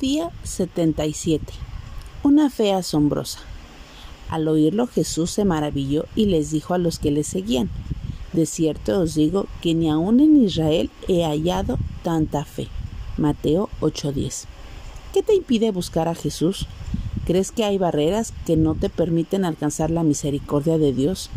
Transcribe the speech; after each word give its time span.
Día 0.00 0.30
77. 0.44 1.52
Una 2.22 2.48
fe 2.48 2.72
asombrosa. 2.72 3.40
Al 4.30 4.48
oírlo 4.48 4.86
Jesús 4.86 5.30
se 5.30 5.44
maravilló 5.44 6.06
y 6.16 6.24
les 6.24 6.50
dijo 6.50 6.72
a 6.72 6.78
los 6.78 6.98
que 6.98 7.10
le 7.10 7.22
seguían, 7.22 7.68
De 8.32 8.46
cierto 8.46 8.98
os 8.98 9.14
digo 9.14 9.46
que 9.60 9.74
ni 9.74 9.90
aun 9.90 10.20
en 10.20 10.42
Israel 10.42 10.88
he 11.06 11.24
hallado 11.24 11.78
tanta 12.02 12.46
fe. 12.46 12.68
Mateo 13.18 13.68
8:10. 13.82 14.46
¿Qué 15.12 15.22
te 15.22 15.34
impide 15.34 15.70
buscar 15.70 16.08
a 16.08 16.14
Jesús? 16.14 16.66
¿Crees 17.26 17.52
que 17.52 17.64
hay 17.64 17.76
barreras 17.76 18.32
que 18.46 18.56
no 18.56 18.74
te 18.76 18.88
permiten 18.88 19.44
alcanzar 19.44 19.90
la 19.90 20.02
misericordia 20.02 20.78
de 20.78 20.94
Dios? 20.94 21.28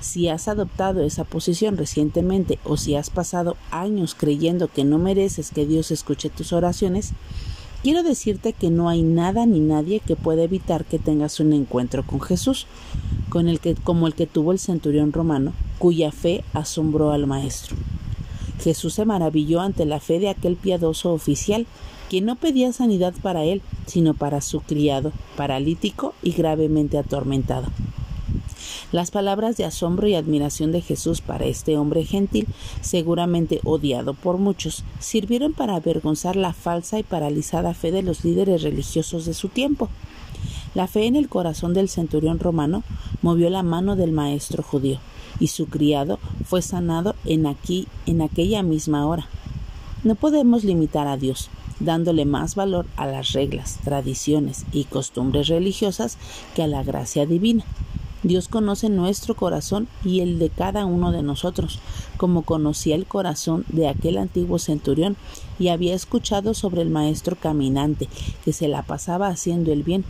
Si 0.00 0.28
has 0.28 0.46
adoptado 0.46 1.02
esa 1.02 1.24
posición 1.24 1.76
recientemente 1.76 2.60
o 2.62 2.76
si 2.76 2.94
has 2.94 3.10
pasado 3.10 3.56
años 3.72 4.14
creyendo 4.14 4.68
que 4.68 4.84
no 4.84 4.98
mereces 4.98 5.50
que 5.50 5.66
Dios 5.66 5.90
escuche 5.90 6.30
tus 6.30 6.52
oraciones, 6.52 7.14
quiero 7.82 8.02
decirte 8.02 8.52
que 8.52 8.70
no 8.70 8.88
hay 8.88 9.02
nada 9.02 9.46
ni 9.46 9.60
nadie 9.60 10.00
que 10.00 10.16
pueda 10.16 10.42
evitar 10.42 10.84
que 10.84 10.98
tengas 10.98 11.40
un 11.40 11.52
encuentro 11.52 12.04
con 12.04 12.20
Jesús, 12.20 12.66
con 13.28 13.48
el 13.48 13.60
que, 13.60 13.74
como 13.74 14.06
el 14.06 14.14
que 14.14 14.26
tuvo 14.26 14.52
el 14.52 14.58
centurión 14.58 15.12
romano, 15.12 15.52
cuya 15.78 16.12
fe 16.12 16.44
asombró 16.52 17.12
al 17.12 17.26
maestro. 17.26 17.76
Jesús 18.62 18.94
se 18.94 19.04
maravilló 19.04 19.60
ante 19.60 19.86
la 19.86 20.00
fe 20.00 20.18
de 20.18 20.28
aquel 20.28 20.56
piadoso 20.56 21.12
oficial, 21.12 21.66
que 22.10 22.20
no 22.20 22.36
pedía 22.36 22.72
sanidad 22.72 23.14
para 23.22 23.44
él, 23.44 23.62
sino 23.86 24.14
para 24.14 24.40
su 24.40 24.60
criado, 24.60 25.12
paralítico 25.36 26.12
y 26.22 26.32
gravemente 26.32 26.98
atormentado. 26.98 27.68
Las 28.92 29.12
palabras 29.12 29.56
de 29.56 29.64
asombro 29.64 30.08
y 30.08 30.14
admiración 30.16 30.72
de 30.72 30.80
Jesús 30.80 31.20
para 31.20 31.44
este 31.44 31.78
hombre 31.78 32.04
gentil, 32.04 32.48
seguramente 32.80 33.60
odiado 33.62 34.14
por 34.14 34.38
muchos, 34.38 34.82
sirvieron 34.98 35.52
para 35.52 35.76
avergonzar 35.76 36.34
la 36.34 36.52
falsa 36.52 36.98
y 36.98 37.04
paralizada 37.04 37.72
fe 37.72 37.92
de 37.92 38.02
los 38.02 38.24
líderes 38.24 38.62
religiosos 38.62 39.26
de 39.26 39.34
su 39.34 39.48
tiempo. 39.48 39.88
La 40.74 40.88
fe 40.88 41.06
en 41.06 41.14
el 41.14 41.28
corazón 41.28 41.72
del 41.72 41.88
centurión 41.88 42.40
romano 42.40 42.82
movió 43.22 43.48
la 43.48 43.62
mano 43.62 43.94
del 43.94 44.10
maestro 44.10 44.64
judío, 44.64 44.98
y 45.38 45.48
su 45.48 45.66
criado 45.66 46.18
fue 46.44 46.60
sanado 46.60 47.14
en 47.24 47.46
aquí 47.46 47.86
en 48.06 48.22
aquella 48.22 48.64
misma 48.64 49.06
hora. 49.06 49.28
No 50.02 50.16
podemos 50.16 50.64
limitar 50.64 51.06
a 51.06 51.16
Dios, 51.16 51.48
dándole 51.78 52.24
más 52.24 52.56
valor 52.56 52.86
a 52.96 53.06
las 53.06 53.32
reglas, 53.32 53.78
tradiciones 53.84 54.64
y 54.72 54.84
costumbres 54.84 55.46
religiosas 55.46 56.18
que 56.56 56.64
a 56.64 56.66
la 56.66 56.82
gracia 56.82 57.24
divina. 57.24 57.64
Dios 58.22 58.48
conoce 58.48 58.88
nuestro 58.88 59.34
corazón 59.34 59.88
y 60.04 60.20
el 60.20 60.38
de 60.38 60.50
cada 60.50 60.84
uno 60.84 61.10
de 61.10 61.22
nosotros, 61.22 61.78
como 62.16 62.42
conocía 62.42 62.94
el 62.94 63.06
corazón 63.06 63.64
de 63.68 63.88
aquel 63.88 64.18
antiguo 64.18 64.58
centurión 64.58 65.16
y 65.58 65.68
había 65.68 65.94
escuchado 65.94 66.52
sobre 66.54 66.82
el 66.82 66.90
maestro 66.90 67.36
caminante 67.36 68.08
que 68.44 68.52
se 68.52 68.68
la 68.68 68.82
pasaba 68.82 69.28
haciendo 69.28 69.72
el 69.72 69.82
bien. 69.82 70.04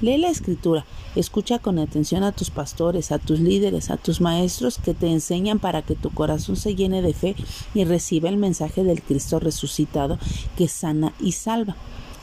Lee 0.00 0.18
la 0.18 0.28
escritura, 0.28 0.84
escucha 1.14 1.58
con 1.58 1.78
atención 1.78 2.22
a 2.22 2.32
tus 2.32 2.50
pastores, 2.50 3.10
a 3.12 3.18
tus 3.18 3.40
líderes, 3.40 3.90
a 3.90 3.96
tus 3.96 4.20
maestros 4.20 4.78
que 4.78 4.92
te 4.92 5.10
enseñan 5.10 5.58
para 5.58 5.82
que 5.82 5.94
tu 5.94 6.10
corazón 6.10 6.56
se 6.56 6.74
llene 6.74 7.00
de 7.00 7.14
fe 7.14 7.34
y 7.74 7.84
reciba 7.84 8.28
el 8.28 8.36
mensaje 8.36 8.84
del 8.84 9.02
Cristo 9.02 9.40
resucitado 9.40 10.18
que 10.56 10.68
sana 10.68 11.14
y 11.18 11.32
salva. 11.32 11.76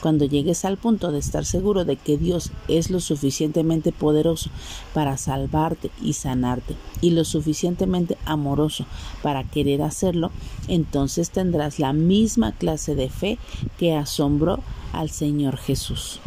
Cuando 0.04 0.26
llegues 0.26 0.66
al 0.66 0.76
punto 0.76 1.14
de 1.14 1.20
estar 1.20 1.46
seguro 1.46 1.86
de 1.86 1.96
que 1.96 2.18
Dios 2.18 2.52
es 2.68 2.90
lo 2.90 3.00
suficientemente 3.00 3.94
poderoso 3.94 4.50
para 4.94 5.16
salvarte 5.16 5.92
y 6.02 6.12
sanarte 6.12 6.76
y 7.00 7.12
lo 7.12 7.24
suficientemente 7.24 8.18
amoroso 8.26 8.86
para 9.22 9.46
querer 9.46 9.82
hacerlo, 9.82 10.30
entonces 10.68 11.30
tendrás 11.30 11.80
la 11.80 11.94
misma 11.94 12.52
clase 12.52 12.96
de 12.96 13.10
fe 13.10 13.38
que 13.80 13.96
asombró 13.96 14.60
al 14.92 15.10
Señor 15.10 15.56
Jesús. 15.56 16.20